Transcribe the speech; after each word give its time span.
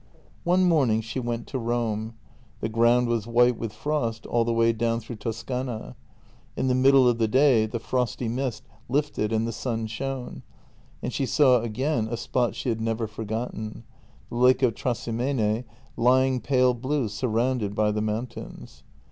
One 0.43 0.63
morning 0.63 1.01
she 1.01 1.19
went 1.19 1.45
to 1.49 1.59
Rome. 1.59 2.15
The 2.59 2.69
ground 2.69 3.07
was 3.07 3.27
white 3.27 3.55
with 3.55 3.71
frost 3.71 4.25
all 4.25 4.43
the 4.43 4.51
way 4.51 4.73
down 4.73 4.99
through 4.99 5.17
Toscana; 5.17 5.95
in 6.57 6.67
the 6.67 6.73
middle 6.73 7.07
of 7.07 7.19
the 7.19 7.27
day 7.27 7.67
the 7.67 7.77
frosty 7.77 8.27
mist 8.27 8.63
lifted 8.89 9.31
and 9.31 9.45
the 9.47 9.51
sun 9.51 9.85
shone— 9.85 10.41
and 11.03 11.13
she 11.13 11.27
saw 11.27 11.61
again 11.61 12.07
a 12.09 12.17
spot 12.17 12.55
she 12.55 12.69
had 12.69 12.81
never 12.81 13.05
forgotten: 13.05 13.83
the 14.31 14.37
lake 14.37 14.63
of 14.63 14.73
Trasimene 14.73 15.65
lying 15.95 16.39
pale 16.41 16.73
blue, 16.73 17.07
surrounded 17.07 17.75
by 17.75 17.91
the 17.91 18.01
mountains. 18.01 18.81